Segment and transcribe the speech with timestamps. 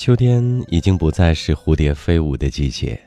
[0.00, 2.98] 秋天已经不再是蝴蝶飞舞的季节，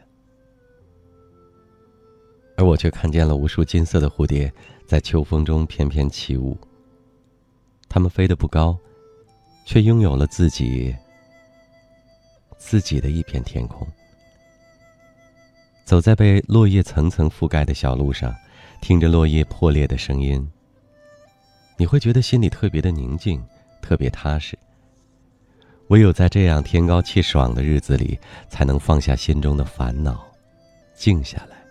[2.55, 4.53] 而我却看见了无数金色的蝴蝶
[4.85, 6.55] 在秋风中翩翩起舞。
[7.89, 8.77] 它们飞得不高，
[9.65, 10.95] 却拥有了自己
[12.59, 13.87] 自己的一片天空。
[15.85, 18.31] 走在被落叶层层覆盖的小路上，
[18.83, 20.47] 听着落叶破裂的声音，
[21.75, 23.43] 你会觉得心里特别的宁静，
[23.81, 24.55] 特别踏实。
[25.93, 30.25] 唯有在这样天高气爽的日子里，才能放下心中的烦恼，
[30.95, 31.63] 静下来，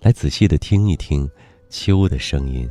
[0.00, 1.30] 来仔细的听一听
[1.68, 2.68] 秋的声音，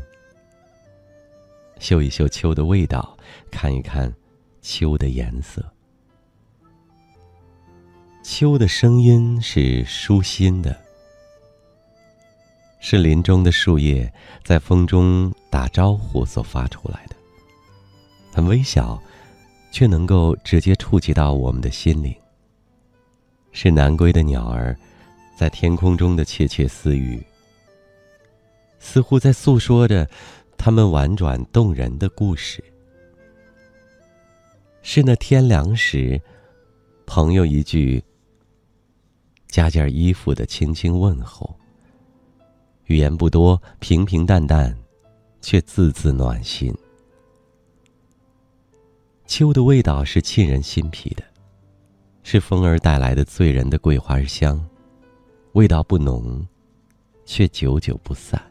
[1.80, 3.18] 嗅一嗅秋的味道，
[3.50, 4.14] 看一看
[4.62, 5.64] 秋的颜色。
[8.22, 10.78] 秋的声音是舒心的，
[12.82, 14.12] 是林中的树叶
[14.44, 17.16] 在风中打招呼所发出来的，
[18.34, 19.02] 很微小。
[19.72, 22.16] 却能够直接触及到我们的心灵。
[23.52, 24.78] 是南归的鸟儿，
[25.36, 27.22] 在天空中的窃窃私语，
[28.80, 30.08] 似乎在诉说着
[30.58, 32.64] 他们婉转动人的故事。
[34.82, 36.22] 是那天凉时，
[37.06, 38.04] 朋友一句
[39.48, 41.54] “加件衣服”的轻轻问候。
[42.86, 44.76] 语言不多，平平淡淡，
[45.42, 46.74] 却字字暖心。
[49.30, 51.24] 秋的味道是沁人心脾的，
[52.24, 54.60] 是风儿带来的醉人的桂花香，
[55.52, 56.44] 味道不浓，
[57.28, 58.42] 却久久不散。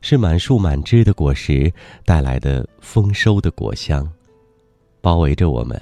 [0.00, 1.70] 是满树满枝的果实
[2.04, 4.08] 带来的丰收的果香，
[5.00, 5.76] 包围着我们，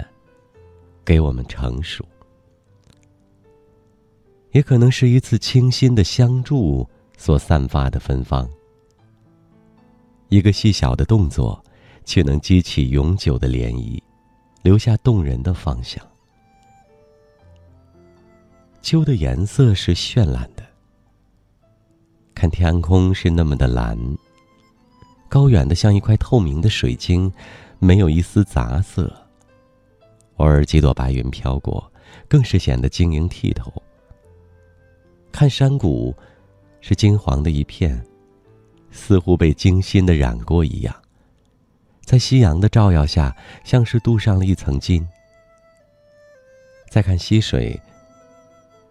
[1.05, 2.03] 给我们成熟。
[4.53, 8.49] 也可能是一次清新的相助所散发的芬芳，
[10.29, 11.63] 一个细小的动作。
[12.07, 14.01] 却能激起永久的涟漪，
[14.63, 16.01] 留下动人的芳香。
[18.81, 20.63] 秋的颜色是绚烂的，
[22.33, 23.99] 看天空是那么的蓝，
[25.27, 27.29] 高远的像一块透明的水晶，
[27.77, 29.13] 没有一丝杂色。
[30.37, 31.91] 偶尔几朵白云飘过，
[32.29, 33.73] 更是显得晶莹剔透。
[35.29, 36.15] 看山谷，
[36.79, 38.01] 是金黄的一片，
[38.91, 40.95] 似乎被精心的染过一样。
[42.07, 43.35] 在夕阳的照耀下，
[43.65, 45.05] 像是镀上了一层金。
[46.89, 47.77] 再看溪水，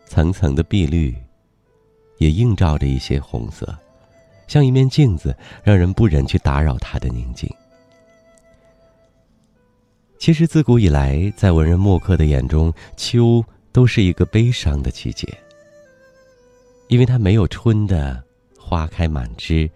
[0.05, 1.17] 层层的碧绿，
[2.19, 3.75] 也映照着一些红色，
[4.47, 5.35] 像一面镜子，
[5.65, 7.51] 让人不忍去打扰它的宁静。
[10.19, 15.27] 其实自古以来，在文人墨客的眼中，秋都是一个悲伤的季节，
[16.89, 18.23] 因为它没有春的
[18.59, 19.71] 花开满枝，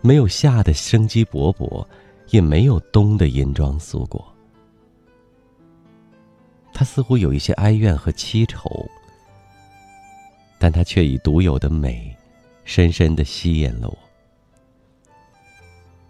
[0.00, 1.86] 没有夏的生机勃勃。
[2.30, 4.24] 也没有冬的银装素裹，
[6.72, 8.86] 他似乎有一些哀怨和凄愁，
[10.58, 12.14] 但他却以独有的美，
[12.64, 13.98] 深深的吸引了我。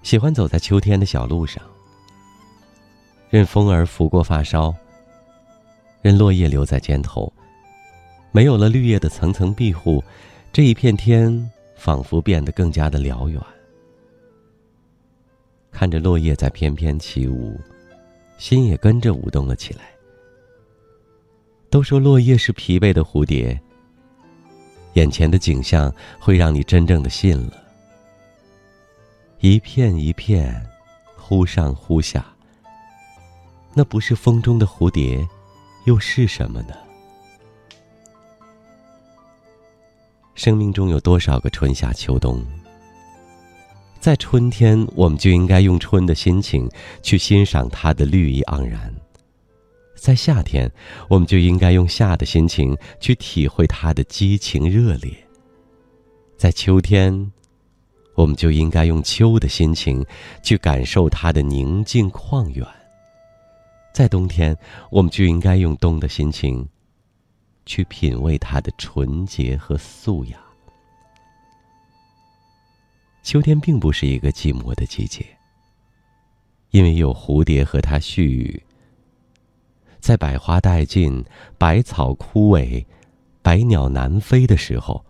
[0.03, 1.63] 喜欢走在秋天的小路上，
[3.31, 4.75] 任风儿拂过发梢，
[6.03, 7.33] 任落叶留在肩头，
[8.33, 10.03] 没有了绿叶的层层庇护，
[10.53, 13.41] 这一片天仿佛变得更加的辽远。
[15.71, 17.61] 看着落叶在翩翩起舞，
[18.39, 19.91] 心也跟着舞动了起来。
[21.71, 23.61] 都说落叶是疲惫的蝴蝶，
[24.95, 27.63] 眼前的景象会让你真正的信了。
[29.41, 30.65] 一片一片，
[31.17, 32.25] 忽上忽下，
[33.75, 35.29] 那不是风中的蝴蝶，
[35.85, 36.75] 又是什么呢？
[40.35, 42.45] 生命中有多少个春夏秋冬？
[44.01, 46.71] 在春天，我们就应该用春的心情
[47.03, 48.89] 去欣赏它的绿意盎然；
[49.97, 50.71] 在夏天，
[51.09, 55.13] 我们就应该用夏的心情去体会它的激情热烈；
[56.37, 57.33] 在秋天，
[58.15, 60.05] 我们就应该用秋的心情
[60.43, 62.65] 去感受它的宁静旷远；
[63.93, 64.57] 在冬天，
[64.91, 66.67] 我们就应该用冬的心情
[67.67, 70.39] 去品味它的纯洁和素雅。
[73.23, 75.27] 秋天并不是一个寂寞的季节，
[76.71, 78.63] 因为有蝴蝶和它絮语。
[80.01, 81.25] 在百花殆尽、
[81.59, 82.85] 百草枯萎、
[83.43, 85.05] 百鸟南飞的时候，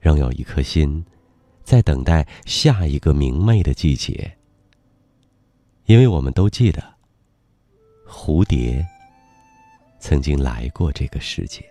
[0.00, 1.04] 仍有一颗心，
[1.62, 4.36] 在等待下一个明媚的季节。
[5.84, 6.82] 因为我们都记得，
[8.08, 8.84] 蝴蝶
[10.00, 11.64] 曾经来过这个世界。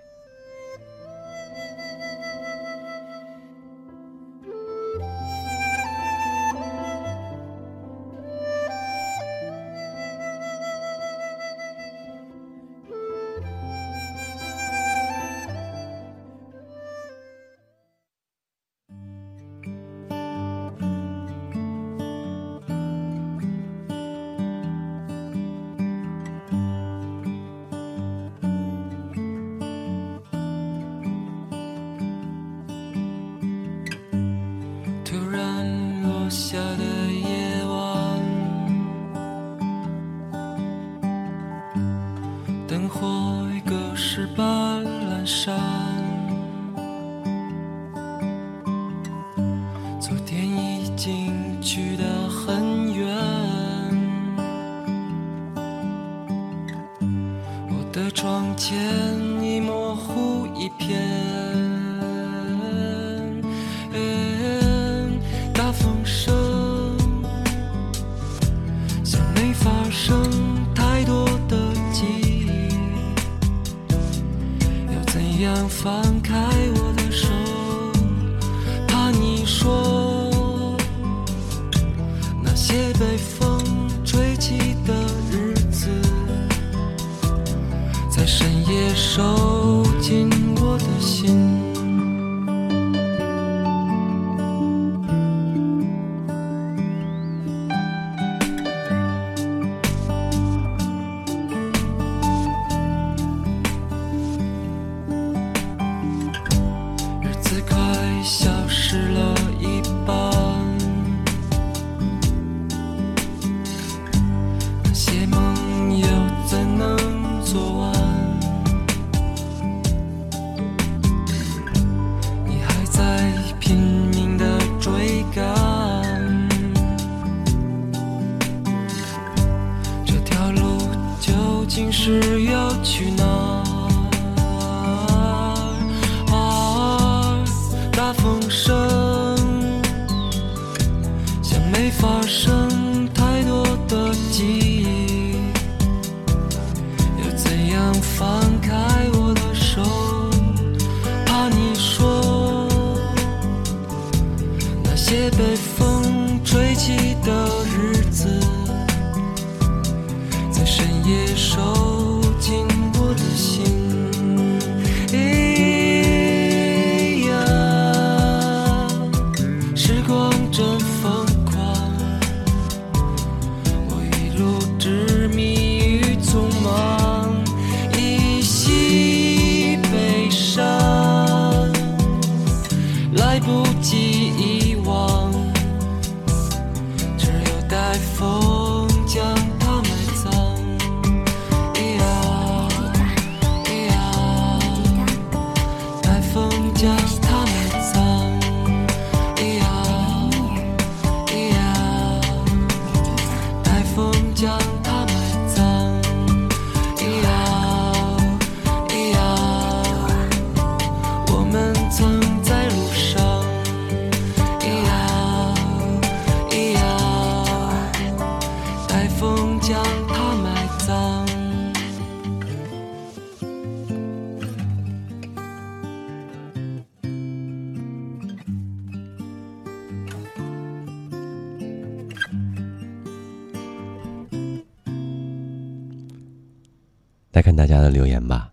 [237.86, 238.52] 的留言吧。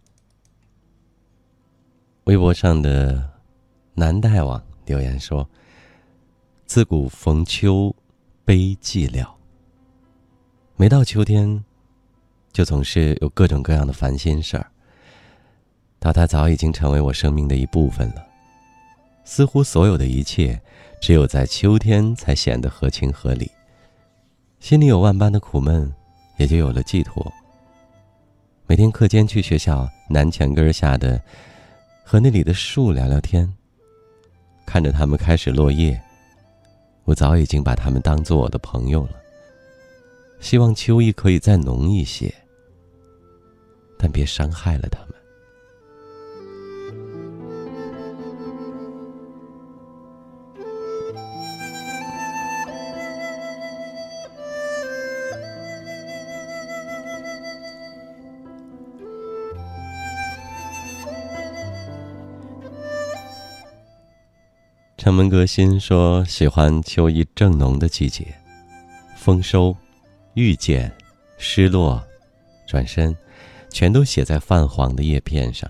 [2.24, 3.30] 微博上的
[3.94, 5.48] 南大王留言说
[6.66, 7.94] ：“自古逢秋
[8.44, 9.26] 悲寂寥，
[10.76, 11.64] 每到秋天，
[12.52, 14.70] 就总是有各种各样的烦心事儿。
[15.98, 18.26] 到它早已经成为我生命的一部分了。
[19.24, 20.60] 似乎所有的一切，
[21.00, 23.50] 只有在秋天才显得合情合理。
[24.60, 25.92] 心里有万般的苦闷，
[26.36, 27.32] 也就有了寄托。”
[28.72, 31.20] 每天课间去学校南墙根下的，
[32.02, 33.46] 和那里的树聊聊天。
[34.64, 36.00] 看着它们开始落叶，
[37.04, 39.16] 我早已经把它们当做我的朋友了。
[40.40, 42.34] 希望秋意可以再浓一些，
[43.98, 45.11] 但别伤害了它们。
[65.02, 68.24] 城门革新说喜欢秋意正浓的季节，
[69.16, 69.76] 丰收、
[70.34, 70.92] 遇见、
[71.38, 72.00] 失落、
[72.68, 73.12] 转身，
[73.68, 75.68] 全都写在泛黄的叶片上，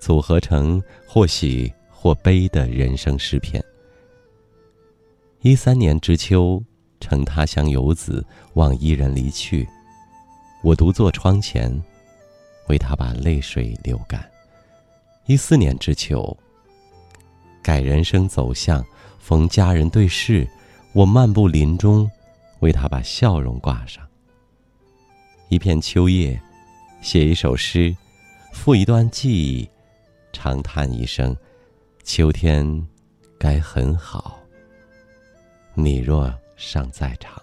[0.00, 3.64] 组合成或喜或悲的人生诗篇。
[5.42, 6.60] 一三年之秋，
[6.98, 9.68] 乘他乡游子望伊人离去，
[10.64, 11.80] 我独坐窗前，
[12.66, 14.28] 为他把泪水流干。
[15.26, 16.36] 一四年之秋。
[17.64, 18.84] 改人生走向，
[19.18, 20.46] 逢佳人对视，
[20.92, 22.08] 我漫步林中，
[22.60, 24.06] 为他把笑容挂上。
[25.48, 26.38] 一片秋叶，
[27.00, 27.96] 写一首诗，
[28.52, 29.66] 赋一段记忆，
[30.30, 31.34] 长叹一声：
[32.02, 32.86] 秋天
[33.38, 34.38] 该很好。
[35.72, 37.42] 你若尚在场。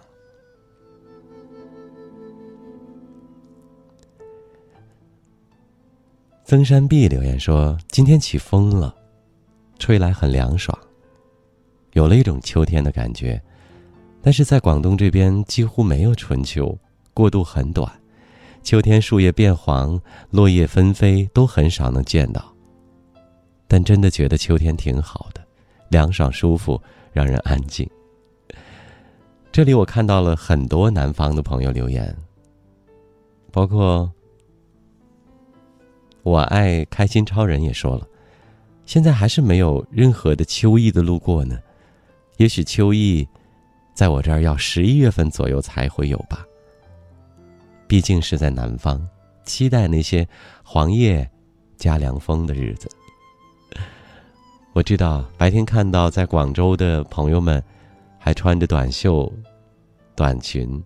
[6.45, 8.93] 曾山碧留言说：“今天起风了，
[9.81, 10.77] 吹来很凉爽，
[11.93, 13.41] 有了一种秋天的感觉。
[14.21, 16.77] 但是在广东这边几乎没有春秋，
[17.15, 17.91] 过渡很短，
[18.61, 22.45] 秋天树叶变黄，落叶纷飞，都很少能见到。
[23.67, 25.41] 但真的觉得秋天挺好的，
[25.89, 26.79] 凉爽舒服，
[27.11, 27.89] 让人安静。”
[29.51, 32.15] 这里我看到了很多南方的朋友留言，
[33.51, 34.09] 包括。
[36.23, 38.07] 我爱开心超人也说了，
[38.91, 41.57] 现在还是没有任何的秋意的路过呢。
[42.35, 43.25] 也许秋意，
[43.93, 46.45] 在我这儿要十一月份左右才会有吧。
[47.87, 49.01] 毕竟是在南方，
[49.45, 50.27] 期待那些
[50.61, 51.25] 黄叶
[51.77, 52.89] 加凉风的日子。
[54.73, 57.63] 我知道白天看到在广州的朋友们，
[58.19, 59.31] 还穿着短袖、
[60.17, 60.83] 短裙。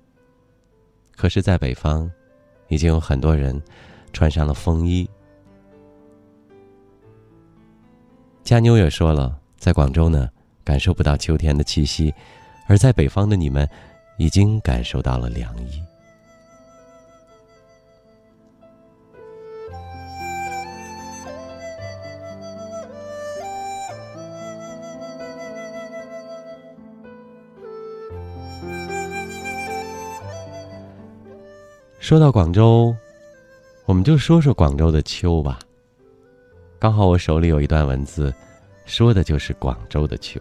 [1.16, 2.08] 可是，在北方，
[2.68, 3.60] 已经有很多人
[4.14, 5.10] 穿上了风衣。
[8.46, 10.30] 佳妞也说了，在广州呢，
[10.64, 12.14] 感受不到秋天的气息，
[12.68, 13.68] 而在北方的你们，
[14.20, 15.82] 已经感受到了凉意。
[32.00, 32.96] 说到广州，
[33.86, 35.58] 我们就说说广州的秋吧。
[36.80, 38.34] 刚好我手里有一段文字，
[38.86, 40.40] 说的就是广州的秋。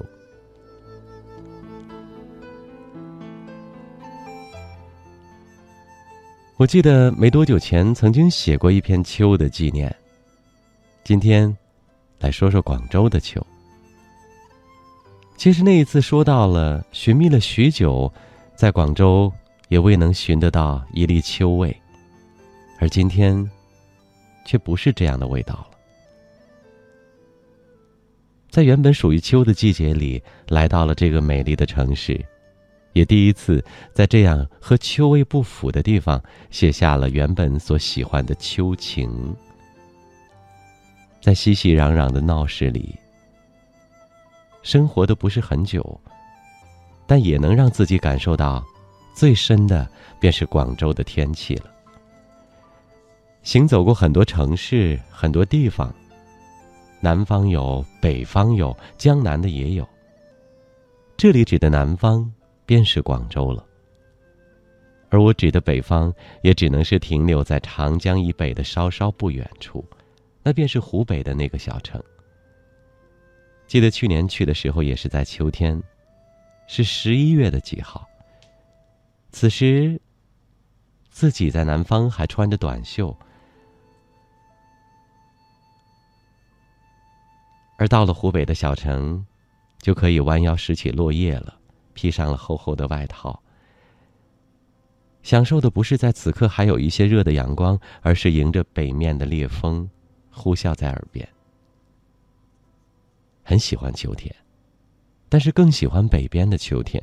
[6.57, 9.95] 我记得没多久前曾经写过一篇秋的纪念。
[11.03, 11.55] 今天，
[12.19, 13.45] 来说说广州的秋。
[15.37, 18.11] 其实那一次说到了，寻觅了许久，
[18.55, 19.33] 在广州
[19.69, 21.77] 也未能寻得到一粒秋味，
[22.79, 23.51] 而今天，
[24.47, 25.74] 却不是这样的味道了。
[28.55, 32.25] 在原本属于秋的季节里，来到了这个美丽的城市，
[32.93, 33.61] 也第一次
[33.93, 39.35] 在这样和秋味不符的地方写下了原本所喜欢的秋情。
[41.21, 42.95] 在熙熙攘攘的闹市里，
[44.63, 46.01] 生活的不是很久，
[47.09, 48.65] 但也能让自己感受到，
[49.17, 49.85] 最深的
[50.21, 51.65] 便是广州的天气了。
[53.43, 55.93] 行走过很多城市，很多地方。
[57.05, 59.87] 南方有，北方有，江南的也有。
[61.19, 62.33] 这里指的南方，
[62.65, 63.63] 便是广州了。
[65.11, 69.85] 而我指的北方，也只能是停留在长江以北的稍稍不远处，
[70.43, 72.03] 那便是湖北的那个小城。
[73.67, 75.79] 记得去年去的时候，也是在秋天，
[76.67, 78.09] 是十一月的几号。
[79.31, 80.01] 此时，
[81.11, 83.15] 自己在南方还穿着短袖。
[87.77, 89.27] 而到了湖北的小城，
[89.79, 91.59] 就可以弯腰拾起落叶了，
[91.93, 93.43] 披上了厚厚的外套。
[95.23, 99.89] 享受的不是在此刻还有一些热的阳光，而是迎着北面的烈风，
[100.31, 101.29] 呼啸在耳边。
[103.43, 104.35] 很喜欢秋天，
[105.29, 107.03] 但是更喜欢北边的秋天。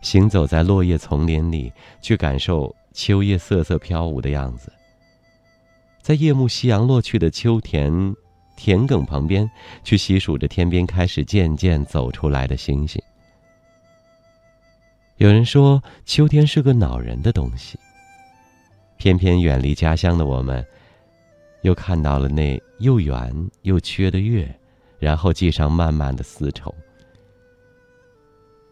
[0.00, 4.72] 行走在落叶丛林里，去感受秋叶瑟瑟飘舞的样子。
[6.00, 8.14] 在夜幕夕阳落去的秋田。
[8.58, 9.48] 田埂旁边，
[9.84, 13.00] 去细数着天边开始渐渐走出来的星星。
[15.18, 17.78] 有人说，秋天是个恼人的东西。
[18.96, 20.66] 偏偏远离家乡的我们，
[21.62, 24.52] 又看到了那又圆又缺的月，
[24.98, 26.74] 然后系上漫漫的丝绸。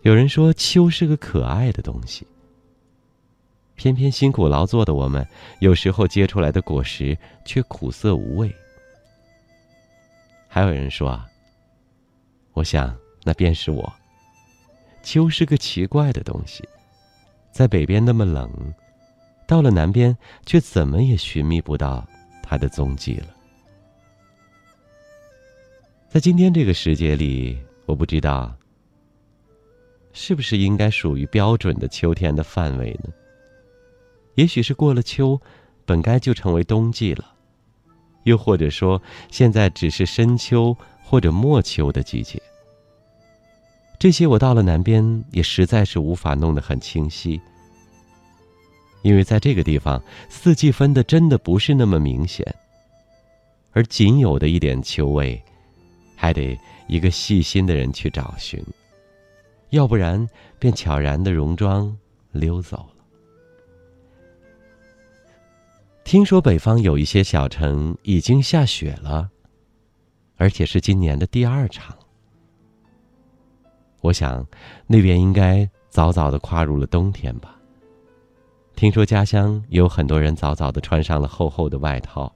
[0.02, 2.26] 有人说，秋是个可爱的东西。
[3.76, 5.24] 偏偏辛苦劳作的我们，
[5.60, 8.52] 有时候结出来的果实却苦涩无味。
[10.56, 11.28] 还有人说啊，
[12.54, 13.92] 我想那便是我。
[15.02, 16.66] 秋是个奇怪的东西，
[17.52, 18.50] 在北边那么冷，
[19.46, 22.08] 到了南边却怎么也寻觅不到
[22.42, 23.26] 它的踪迹了。
[26.08, 28.56] 在今天这个时节里，我不知道
[30.14, 33.12] 是不是应该属于标准的秋天的范围呢？
[34.36, 35.38] 也许是过了秋，
[35.84, 37.35] 本该就成为冬季了。
[38.26, 42.42] 又或者说，现在只是深秋或者末秋的季节。
[43.98, 47.40] 这些我到了南边也实在是无法弄得很清晰，
[49.02, 52.44] 因为在这个地方四季分的真的不是那么明显，
[53.70, 55.40] 而仅有的一点秋味，
[56.16, 58.60] 还得一个细心的人去找寻，
[59.70, 60.28] 要不然
[60.58, 61.96] 便悄然的戎装
[62.32, 62.95] 溜走了。
[66.06, 69.28] 听说北方有一些小城已经下雪了，
[70.36, 71.96] 而且是今年的第二场。
[74.02, 74.46] 我想，
[74.86, 77.58] 那边应该早早的跨入了冬天吧。
[78.76, 82.32] 听说家乡有很多人早早的穿上了厚厚的外套，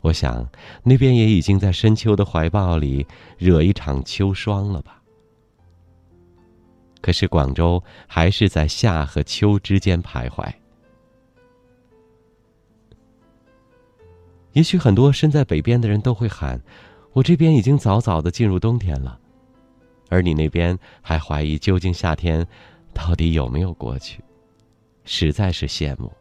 [0.00, 0.44] 我想
[0.82, 3.06] 那边也已经在深秋的怀抱里
[3.38, 5.00] 惹一场秋霜了吧。
[7.00, 10.52] 可是广州还是在夏和秋之间徘徊。
[14.54, 16.60] 也许很多身在北边的人都会喊
[17.12, 19.18] ：“我这边已经早早的进入冬天了。”
[20.10, 22.46] 而你那边还怀疑究竟夏天
[22.92, 24.22] 到底有没有过去，
[25.04, 26.12] 实在是羡慕。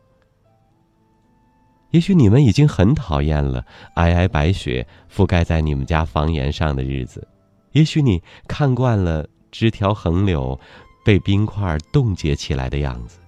[1.92, 3.64] 也许你们已经很讨厌了
[3.96, 7.28] 皑皑白雪覆盖在你们家房檐上的日子，
[7.74, 10.60] 也许你看惯了枝条横柳
[11.06, 13.20] 被冰块冻结起来的样子，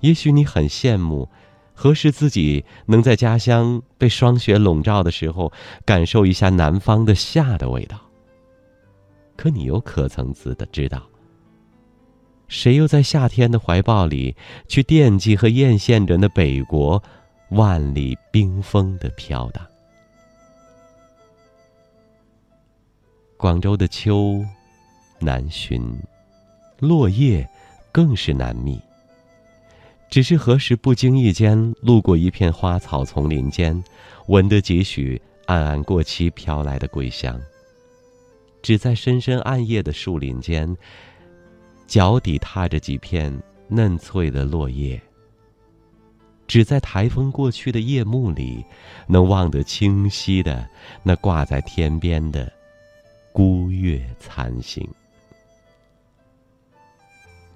[0.00, 1.26] 也许你很羡慕。
[1.78, 5.52] 何时自己能在家乡被霜雪笼罩的时候，
[5.84, 8.00] 感受一下南方的夏的味道？
[9.36, 11.02] 可你又可曾知的知道，
[12.48, 14.34] 谁又在夏天的怀抱里
[14.66, 17.00] 去惦记和艳羡着那北国
[17.50, 19.62] 万里冰封的飘荡？
[23.36, 24.42] 广州的秋
[25.20, 26.00] 难寻，
[26.78, 27.46] 落叶
[27.92, 28.80] 更是难觅。
[30.16, 33.84] 只是何时不经意间路过一片花草丛林间，
[34.28, 37.38] 闻得几许暗暗过期飘来的桂香。
[38.62, 40.74] 只在深深暗夜的树林间，
[41.86, 43.30] 脚底踏着几片
[43.68, 44.98] 嫩翠的落叶。
[46.46, 48.64] 只在台风过去的夜幕里，
[49.06, 50.66] 能望得清晰的
[51.02, 52.50] 那挂在天边的
[53.34, 54.82] 孤月残星。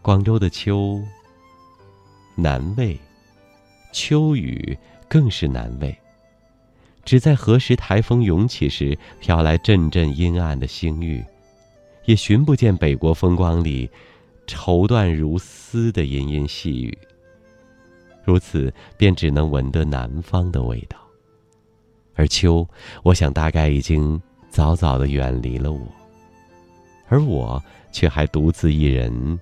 [0.03, 1.03] 广州的秋。
[2.35, 2.99] 难为，
[3.93, 4.77] 秋雨
[5.09, 5.97] 更是难为。
[7.05, 11.25] 只在何时台风涌起时，飘来阵阵阴暗的星域，
[12.05, 13.91] 也寻不见北国风光里
[14.47, 16.97] 绸缎如丝的殷殷细语。
[18.23, 20.99] 如此，便只能闻得南方的味道。
[22.15, 22.69] 而秋，
[23.03, 25.87] 我想大概已经早早的远离了我，
[27.09, 29.41] 而我却还独自一人。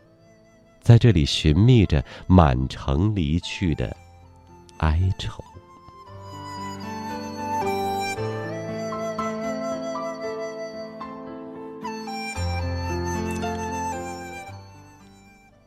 [0.88, 3.94] 在这里寻觅着满城离去的
[4.78, 5.44] 哀愁。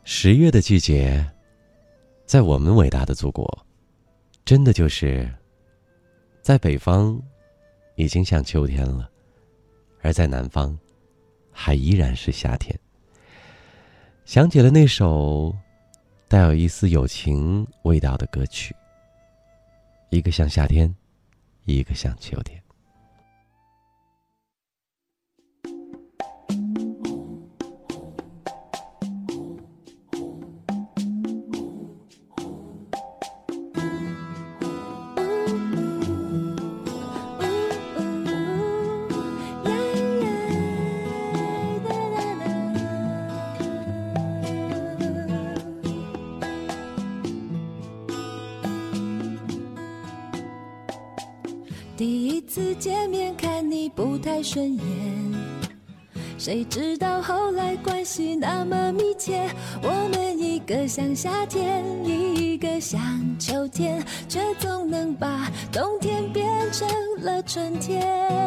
[0.04, 1.24] 十月的季节，
[2.26, 3.48] 在我们伟大的祖国，
[4.44, 5.32] 真的就是
[6.42, 7.22] 在北方
[7.94, 9.08] 已经像秋天了，
[10.02, 10.76] 而在南方
[11.52, 12.76] 还依然是夏天。
[14.26, 15.54] 想起了那首
[16.28, 18.74] 带有一丝友情味道的歌曲，
[20.10, 20.94] 一个像夏天，
[21.66, 22.62] 一个像秋天。
[54.52, 54.84] 不太顺眼，
[56.38, 59.50] 谁知道后来关系那么密切。
[59.82, 63.00] 我们一个像夏天，一个像
[63.40, 66.86] 秋天，却总能把冬天变成
[67.22, 68.41] 了春天。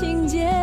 [0.00, 0.59] 情节。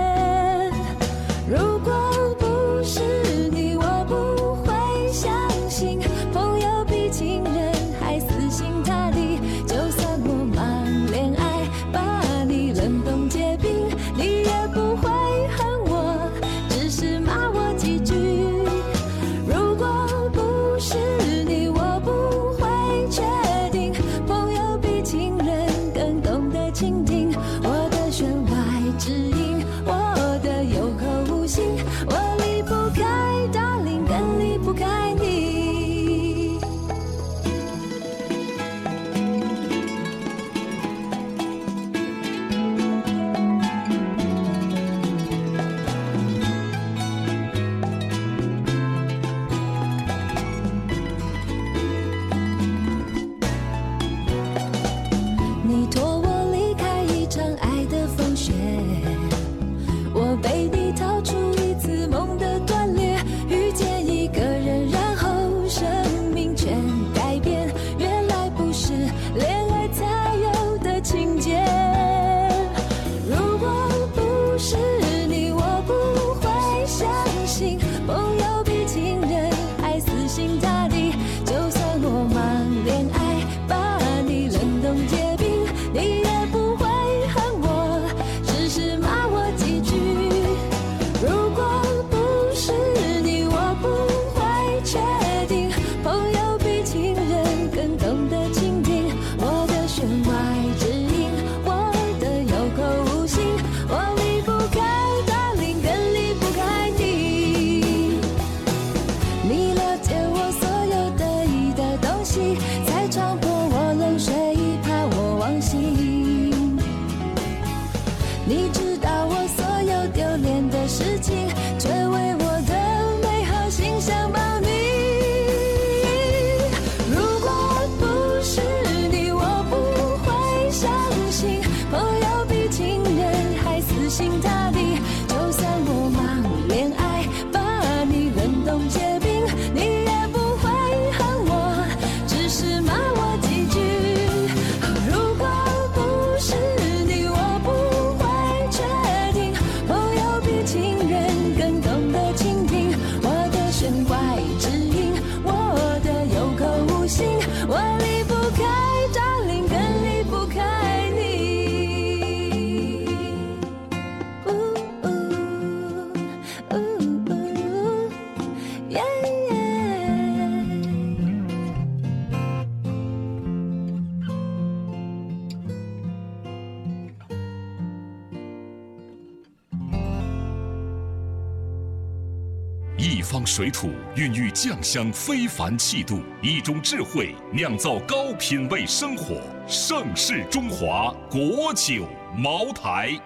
[184.67, 189.41] 酱香非凡气度，一种智慧酿造高品位生活。
[189.65, 193.17] 盛世中华国酒茅台。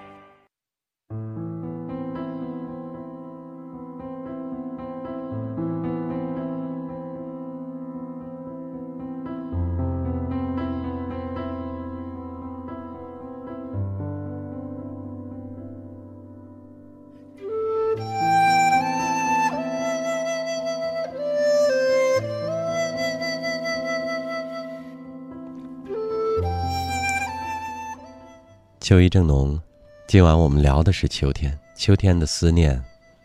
[28.91, 29.57] 秋意正浓，
[30.05, 32.77] 今晚我们聊的是秋天，秋天的思念，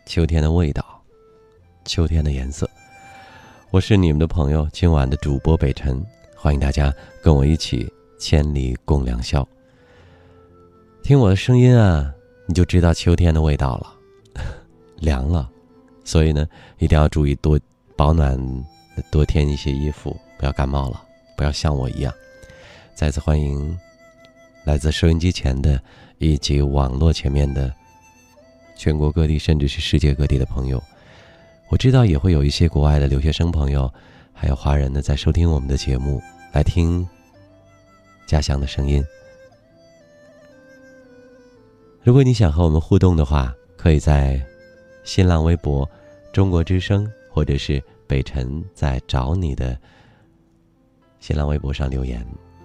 [0.05, 1.03] 秋天的味道，
[1.83, 2.69] 秋天的颜色。
[3.69, 6.01] 我是你们的朋友，今晚的主播北辰，
[6.37, 7.85] 欢迎大家跟我一起
[8.17, 9.45] 千里共良宵。
[11.03, 12.13] 听我的声音啊，
[12.45, 13.93] 你就知道秋天的味道了，
[15.01, 15.49] 凉了，
[16.05, 17.59] 所以呢，一定要注意多
[17.97, 18.39] 保暖，
[19.11, 21.03] 多添一些衣服，不要感冒了，
[21.35, 22.13] 不要像我一样。
[22.95, 23.77] 再次欢迎。
[24.67, 25.81] 来自收音机前的，
[26.17, 27.73] 以及网络前面的，
[28.75, 30.83] 全国各地甚至是世界各地的朋友，
[31.69, 33.89] 我知道也会有一些国外的留学生朋友，
[34.33, 37.07] 还有华人呢，在收听我们的节目，来听
[38.27, 39.01] 家乡的声音。
[42.03, 44.37] 如果你想和我们互动的话，可以在
[45.05, 45.89] 新浪微博
[46.33, 49.79] “中国之声”或者是北辰在找你的
[51.21, 52.21] 新浪微博上留言。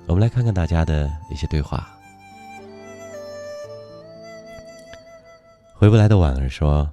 [0.06, 1.88] 我们来看看大家的一些对话。
[5.74, 6.88] 回不来的婉儿说：“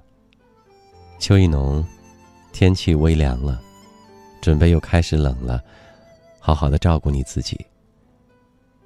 [1.20, 1.84] 秋意浓，
[2.52, 3.60] 天气微凉了，
[4.40, 5.62] 准备又开始冷了，
[6.38, 7.64] 好好的照顾你自己。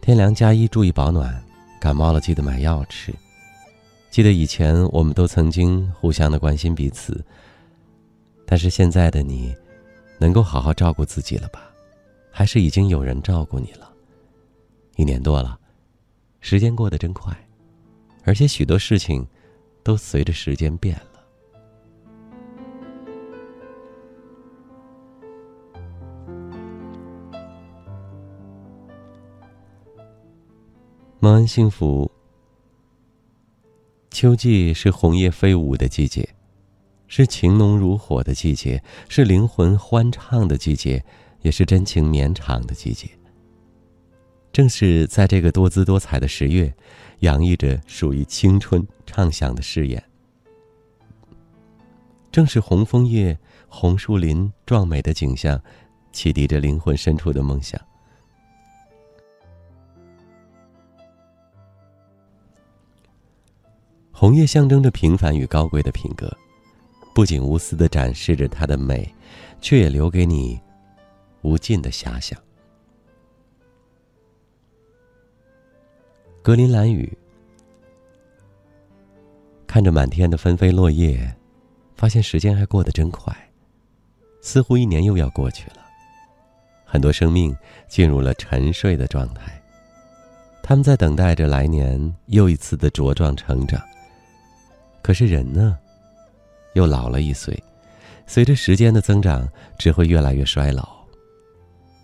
[0.01, 1.43] 天凉加衣，注意保暖。
[1.81, 3.15] 感冒了记得买药吃。
[4.11, 7.23] 记得以前我们都曾经互相的关心彼此，
[8.47, 9.55] 但是现在的你，
[10.19, 11.61] 能够好好照顾自己了吧？
[12.31, 13.91] 还是已经有人照顾你了？”
[14.97, 15.59] 一年多了，
[16.41, 17.37] 时间过得真快，
[18.25, 19.27] 而且许多事情
[19.83, 21.11] 都随着时间变了。
[31.21, 32.11] 蒙恩幸福。
[34.11, 36.29] 秋季是红叶飞舞的季节，
[37.09, 41.05] 是情浓如火的季节，是灵魂欢畅的季节，
[41.43, 43.09] 也是真情绵长的季节。
[44.55, 46.73] 正是在这个多姿多彩的十月，
[47.19, 50.01] 洋溢着属于青春畅想的誓言。
[52.31, 53.37] 正是红枫叶、
[53.67, 55.61] 红树林壮美的景象，
[56.13, 57.81] 启迪着灵魂深处的梦想。
[64.13, 66.33] 红叶象征着平凡与高贵的品格，
[67.13, 69.13] 不仅无私的展示着它的美，
[69.61, 70.61] 却也留给你
[71.43, 72.39] 无尽的遐想。
[76.45, 77.11] 格林兰语，
[79.67, 81.35] 看着满天的纷飞落叶，
[81.97, 83.35] 发现时间还过得真快，
[84.43, 85.77] 似乎一年又要过去了。
[86.85, 87.57] 很多生命
[87.89, 89.59] 进入了沉睡的状态，
[90.63, 93.83] 他们在等待着来年又一次的茁壮成长。
[95.01, 95.79] 可是人呢，
[96.75, 97.59] 又老了一岁，
[98.27, 100.87] 随着时间的增长，只会越来越衰老，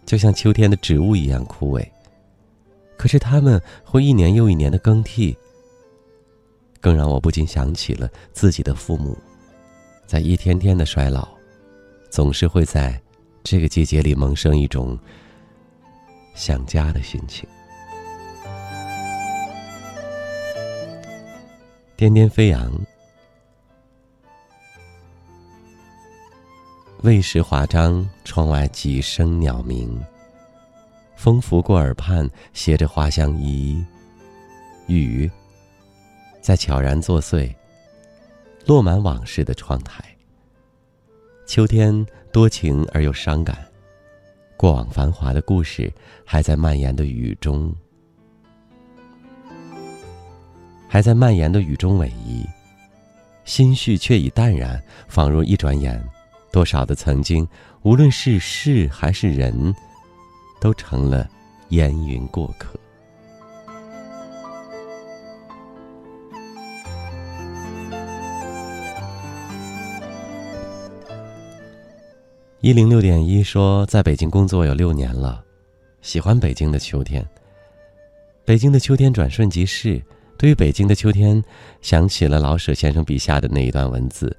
[0.06, 1.86] 就像秋天的植物一样枯萎。
[3.00, 5.34] 可是他们会一年又一年的更替，
[6.82, 9.16] 更让我不禁想起了自己的父母，
[10.06, 11.26] 在一天天的衰老，
[12.10, 13.00] 总是会在
[13.42, 14.98] 这个季节里萌生一种
[16.34, 17.48] 想家的心情。
[21.96, 22.70] 颠颠飞扬，
[27.02, 29.98] 未时华章，窗外几声鸟鸣。
[31.20, 33.84] 风拂过耳畔，携着花香依
[34.86, 35.30] 雨，
[36.40, 37.54] 在悄然作祟，
[38.64, 40.02] 落满往事的窗台。
[41.46, 43.54] 秋天多情而又伤感，
[44.56, 45.92] 过往繁华的故事
[46.24, 47.70] 还在蔓延的雨中，
[50.88, 52.48] 还在蔓延的雨中逶迤，
[53.44, 56.02] 心绪却已淡然，仿若一转眼，
[56.50, 57.46] 多少的曾经，
[57.82, 59.74] 无论是事还是人。
[60.60, 61.28] 都成了
[61.70, 62.78] 烟云过客。
[72.60, 75.42] 一零六点一说，在北京工作有六年了，
[76.02, 77.26] 喜欢北京的秋天。
[78.44, 80.02] 北京的秋天转瞬即逝，
[80.36, 81.42] 对于北京的秋天，
[81.80, 84.36] 想起了老舍先生笔下的那一段文字：“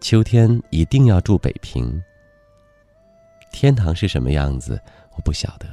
[0.00, 2.02] 秋天一定要住北平。
[3.52, 4.80] 天堂是什么样子，
[5.18, 5.66] 我不晓得，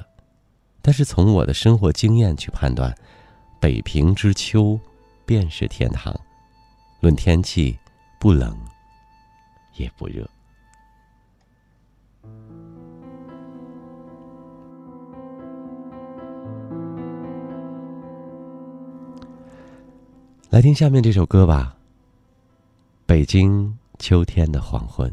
[0.82, 2.94] 但是从我的生活经验去判断，
[3.60, 4.80] 北平之秋
[5.24, 6.20] 便是天堂。
[7.00, 7.78] 论天气，
[8.20, 8.58] 不冷，
[9.76, 10.28] 也不热。
[20.50, 21.76] 来听下面这首歌吧，
[23.06, 25.08] 《北京秋天的黄昏》。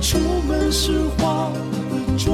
[0.00, 1.50] 出门时化
[1.90, 2.32] 的妆，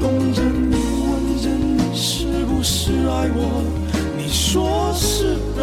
[0.00, 3.62] 拥着你，问着你是不是爱我？
[4.16, 5.62] 你说是啊。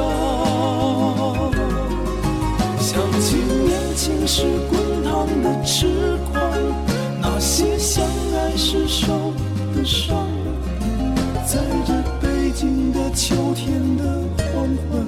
[2.79, 6.41] 想起年轻时滚烫的痴狂，
[7.21, 9.33] 那些相爱时受
[9.75, 10.27] 的伤，
[11.45, 14.03] 在这北京的秋天的
[14.53, 15.05] 黄昏，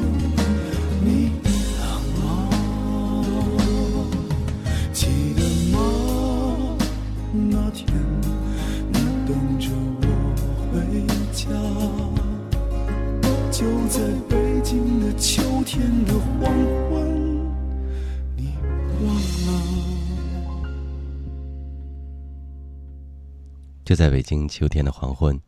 [23.90, 25.42] 就在北京秋天的黄昏，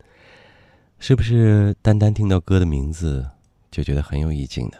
[0.98, 3.24] 是不是单单听到歌的名字
[3.70, 4.78] 就觉得很有意境呢？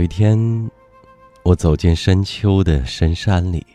[0.00, 0.70] 有一天，
[1.42, 3.66] 我走进深秋的深山里，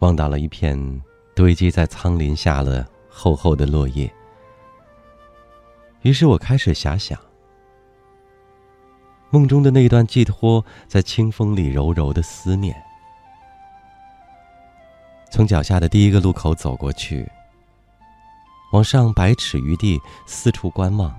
[0.00, 1.00] 望到了一片
[1.32, 4.12] 堆积在苍林下了厚厚的落叶。
[6.02, 7.16] 于是我开始遐想，
[9.30, 12.74] 梦中的那段寄托在清风里柔柔的思念。
[15.30, 17.30] 从脚下的第一个路口走过去，
[18.72, 21.16] 往上百尺余地四处观望。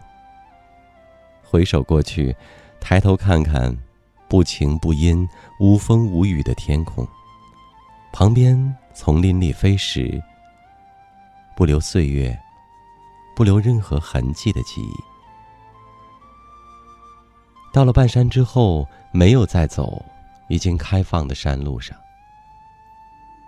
[1.41, 2.35] 回首过去，
[2.81, 3.73] 抬头看看，
[4.27, 5.25] 不晴不阴、
[5.59, 7.07] 无风无雨的天空，
[8.11, 10.21] 旁边丛林里飞石，
[11.55, 12.37] 不留岁月，
[13.35, 14.93] 不留任何痕迹的记忆。
[17.71, 20.03] 到了半山之后，没有再走
[20.49, 21.95] 已经开放的山路上。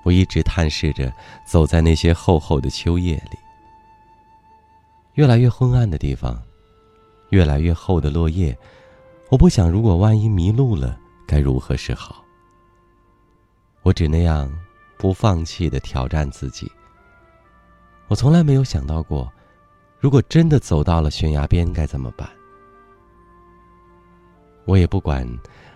[0.04, 1.12] 我一直探视着，
[1.44, 3.38] 走在那些厚厚的秋叶里，
[5.16, 6.42] 越来越昏暗的地方。
[7.30, 8.56] 越来越厚的落叶，
[9.34, 12.24] 我不想，如果万一迷路了，该如何是好？
[13.82, 14.48] 我只那样
[14.96, 16.72] 不放弃的挑战自己。
[18.10, 19.34] 我从来没有想到过，
[20.00, 22.30] 如果真的走到了悬崖边该怎么办。
[24.66, 25.28] 我也不管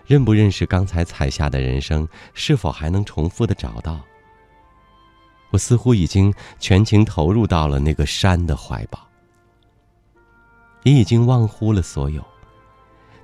[0.06, 4.00] 认不认识刚才踩下的人生，是否还能重复的找到。
[5.50, 9.00] 我似乎已经全情投入到了那个山的怀抱。
[10.84, 12.24] 也已经忘乎了所有，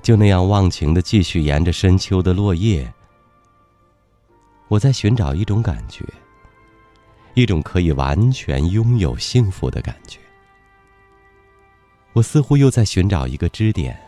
[0.04, 2.92] 就那样忘情的继续沿着深秋的落叶。
[4.68, 6.04] 我在寻找一种感觉，
[7.32, 10.20] 一种可以完全拥有幸福的感觉。
[12.12, 13.98] 我似乎又在寻找一个支点，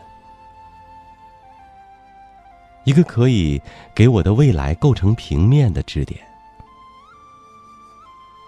[2.83, 3.59] 一个可以
[3.95, 6.21] 给我的未来构成平面的支点。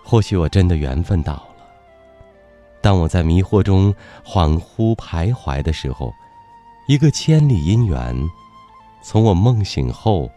[0.06, 1.66] 或许我真的缘分到了。
[2.80, 3.92] 当我在迷惑中
[4.24, 6.14] 恍惚徘徊的时候，
[6.90, 8.28] 一个千里姻缘，
[9.04, 10.28] 从我梦醒后，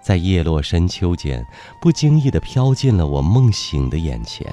[0.00, 1.44] 在叶落深秋间，
[1.82, 4.50] 不经意的飘进了我梦醒的眼前。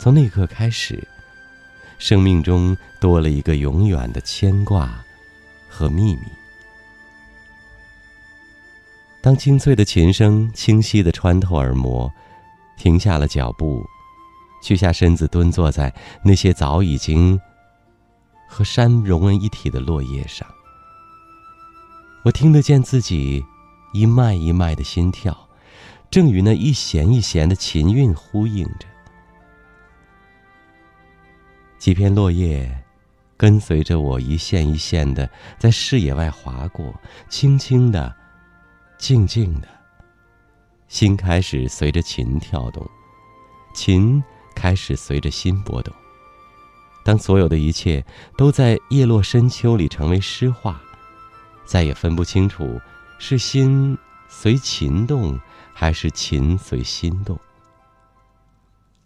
[0.00, 1.06] 从那刻开始，
[1.98, 5.04] 生命中多了一个永远的牵挂
[5.68, 6.22] 和秘密。
[9.20, 12.10] 当清脆的琴声清晰的穿透耳膜，
[12.78, 13.84] 停下了脚步。
[14.62, 15.92] 屈下身子，蹲坐在
[16.24, 17.38] 那些早已经
[18.48, 20.46] 和山融为一体的落叶上。
[22.24, 23.44] 我听得见自己
[23.92, 25.48] 一脉一脉的心跳，
[26.10, 28.86] 正与那一弦一弦的琴韵呼应着。
[31.78, 32.84] 几片落叶
[33.36, 35.28] 跟随着我一线一线的
[35.58, 36.94] 在视野外划过，
[37.28, 38.14] 轻轻的，
[38.98, 39.68] 静静的，
[40.88, 42.88] 心开始随着琴跳动，
[43.74, 44.22] 琴。
[44.56, 45.92] 开始随着心波动。
[47.04, 48.04] 当所有的一切
[48.36, 50.80] 都在叶落深秋里成为诗画，
[51.64, 52.80] 再也分不清楚
[53.18, 53.96] 是心
[54.26, 55.38] 随琴动，
[55.72, 57.38] 还是琴随心动。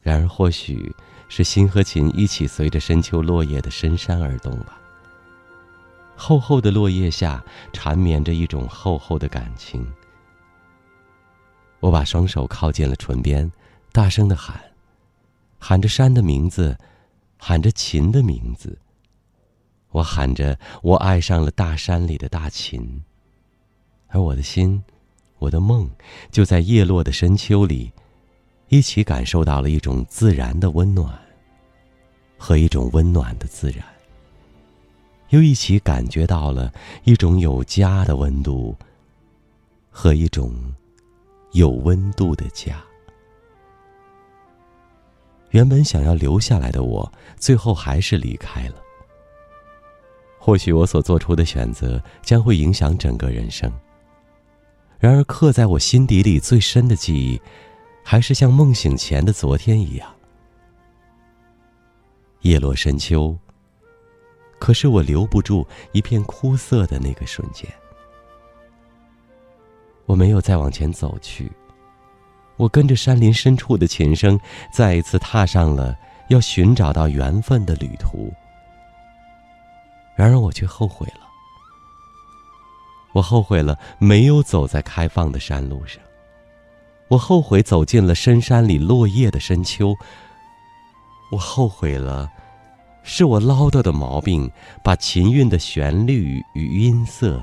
[0.00, 0.94] 然而，或许
[1.28, 4.78] 是心和琴一起随着深秋落叶的深山而动吧。
[6.16, 9.86] 厚厚的落叶下缠绵着一种厚厚的感情。
[11.80, 13.50] 我把双手靠近了唇边，
[13.92, 14.60] 大声的喊。
[15.60, 16.78] 喊着山的名字，
[17.38, 18.78] 喊着琴的名字。
[19.90, 23.02] 我喊着，我爱上了大山里的大琴，
[24.08, 24.82] 而我的心，
[25.38, 25.88] 我的梦，
[26.30, 27.90] 就在叶落的深秋里，
[28.68, 31.18] 一起感受到了一种自然的温暖，
[32.36, 33.82] 和一种温暖的自然，
[35.30, 36.70] 又一起感觉到了
[37.04, 38.76] 一种有家的温度，
[39.88, 40.52] 和一种
[41.52, 42.84] 有温度的家。
[45.50, 48.74] 原本想要留下来的我，最后还是离开了。
[50.38, 53.70] 或许我所做出的选择将会影响整个人生。
[54.98, 57.40] 然而，刻在我心底里最深的记忆，
[58.02, 60.12] 还是像梦醒前的昨天一样。
[62.42, 63.36] 叶落深秋。
[64.58, 67.70] 可是我留不住一片枯涩的那个瞬间。
[70.04, 71.48] 我没有再往前走去。
[72.58, 74.38] 我跟着山林深处的琴声，
[74.70, 75.96] 再一次踏上了
[76.28, 78.30] 要寻找到缘分的旅途。
[80.14, 81.26] 然而，我却后悔了。
[83.12, 86.02] 我后悔了，没有走在开放的山路上。
[87.08, 89.94] 我后悔走进了深山里落叶的深秋。
[91.30, 92.30] 我后悔了，
[93.02, 94.50] 是我唠叨的毛病，
[94.82, 97.42] 把琴韵的旋律与音色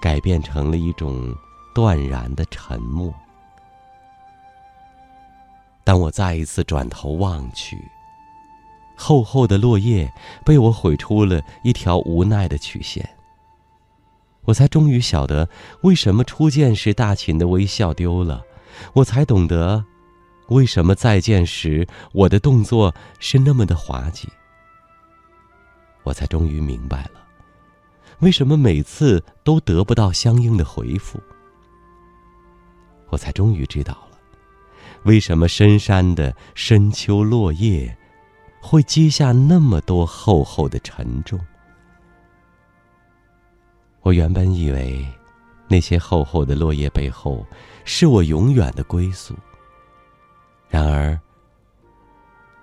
[0.00, 1.34] 改变成了一种
[1.74, 3.14] 断然的沉默。
[5.88, 7.82] 当我再一次转头望去，
[8.94, 10.12] 厚厚的落叶
[10.44, 13.08] 被我毁出了一条无奈的曲线。
[14.44, 15.48] 我才终于晓得，
[15.80, 18.42] 为什么初见时大秦的微笑丢了；
[18.92, 19.82] 我才懂得，
[20.48, 24.28] 为什么再见时我的动作是那么的滑稽。
[26.02, 27.12] 我才终于明白了，
[28.18, 31.18] 为什么每次都得不到相应的回复。
[33.08, 34.07] 我才终于知道，
[35.04, 37.96] 为什么深山的深秋落叶，
[38.60, 41.38] 会积下那么多厚厚的沉重。
[44.00, 45.06] 我原本以为，
[45.68, 47.44] 那些厚厚的落叶背后，
[47.84, 49.34] 是我永远的归宿。
[50.68, 51.18] 然而，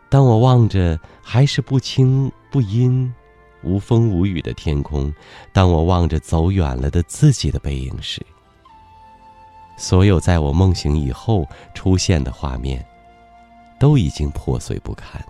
[0.09, 3.11] 当我望着还是不清不阴、
[3.63, 5.13] 无风无雨的天空，
[5.51, 8.25] 当我望着走远了的自己的背影时，
[9.77, 12.85] 所有在我梦醒以后出现的画面，
[13.79, 15.23] 都已经破碎不堪，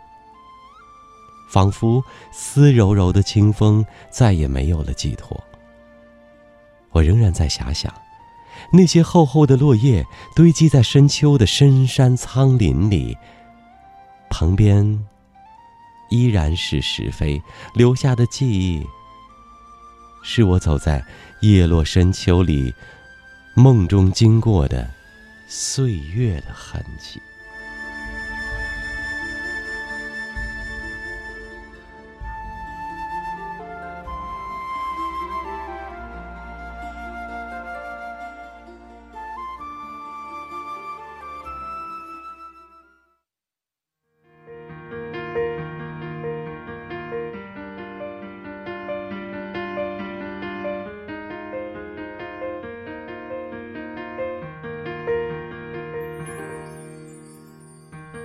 [1.49, 5.41] 仿佛丝柔柔的清风再也没有了寄托。
[6.91, 7.93] 我仍然在遐想，
[8.71, 13.17] 那些厚厚的落叶堆积在深秋的深山苍林里，
[14.29, 15.05] 旁边
[16.09, 17.41] 依然是石碑，
[17.73, 18.85] 留下的记忆，
[20.23, 21.03] 是我走在
[21.41, 22.73] 叶落深秋里
[23.58, 24.86] 梦中经过的
[25.47, 27.22] 岁月的痕迹。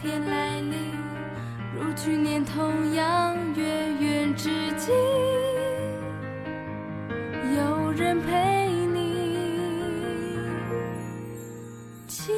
[0.00, 0.72] 天来临，
[1.74, 3.64] 如去年同样月
[4.00, 4.92] 圆之际，
[7.56, 10.38] 有人陪你。
[12.08, 12.32] 其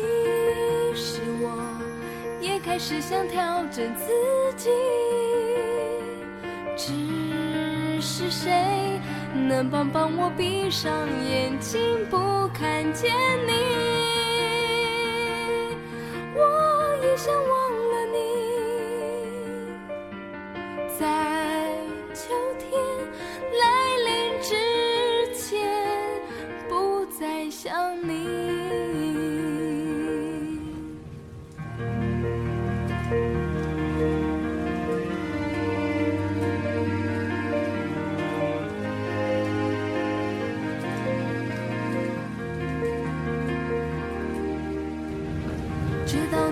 [0.94, 1.80] 实我
[2.40, 4.04] 也开始想调整自
[4.56, 4.70] 己，
[6.76, 9.00] 只是谁
[9.34, 10.92] 能帮帮我闭上
[11.28, 11.80] 眼睛
[12.10, 13.12] 不看见
[13.46, 13.93] 你？
[17.24, 17.53] 像我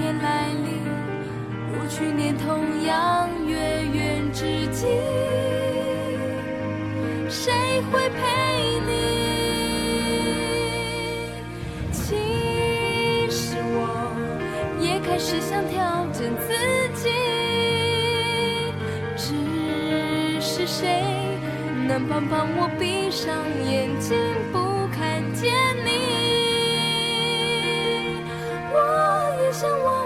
[0.00, 0.78] 天来临，
[1.74, 3.56] 如去年同样月
[3.92, 4.86] 圆之际，
[7.28, 7.52] 谁
[7.90, 8.16] 会陪
[8.86, 8.92] 你？
[11.90, 12.14] 其
[13.28, 14.14] 实我
[14.80, 16.54] 也开始想调整自
[16.94, 17.10] 己，
[19.16, 21.02] 只是谁
[21.88, 23.34] 能帮帮我闭上
[23.68, 24.16] 眼睛
[24.52, 25.52] 不看见
[25.84, 25.87] 你？
[29.58, 29.97] 像我。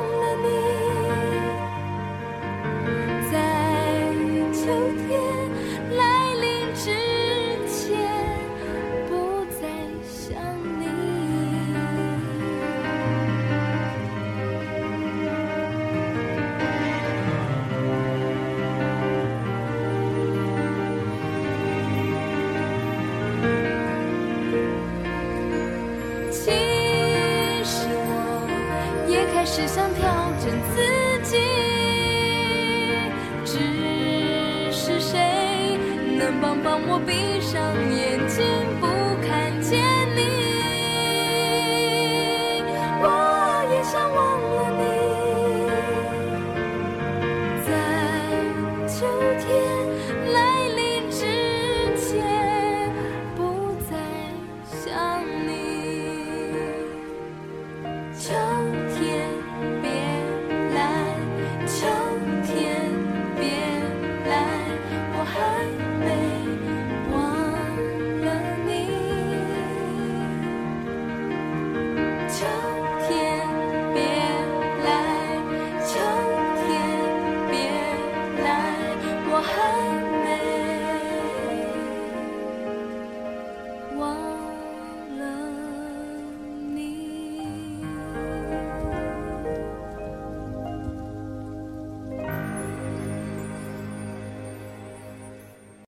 [37.07, 37.32] be